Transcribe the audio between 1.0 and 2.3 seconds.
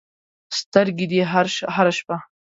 دې هره شپه